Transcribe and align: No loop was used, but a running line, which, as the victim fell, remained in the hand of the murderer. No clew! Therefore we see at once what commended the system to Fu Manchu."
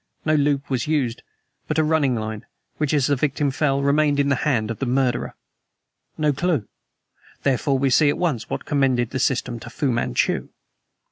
No 0.25 0.33
loop 0.33 0.67
was 0.71 0.87
used, 0.87 1.21
but 1.67 1.77
a 1.77 1.83
running 1.83 2.15
line, 2.15 2.47
which, 2.77 2.91
as 2.91 3.05
the 3.05 3.15
victim 3.15 3.51
fell, 3.51 3.83
remained 3.83 4.19
in 4.19 4.29
the 4.29 4.37
hand 4.49 4.71
of 4.71 4.79
the 4.79 4.87
murderer. 4.87 5.35
No 6.17 6.33
clew! 6.33 6.67
Therefore 7.43 7.77
we 7.77 7.91
see 7.91 8.09
at 8.09 8.17
once 8.17 8.49
what 8.49 8.65
commended 8.65 9.11
the 9.11 9.19
system 9.19 9.59
to 9.59 9.69
Fu 9.69 9.91
Manchu." 9.91 10.49